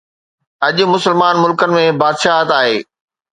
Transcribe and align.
اڄ 0.67 0.77
مسلمان 0.93 1.35
ملڪن 1.43 1.69
۾ 1.81 1.83
بادشاهت 2.01 2.49
آهي. 2.59 2.77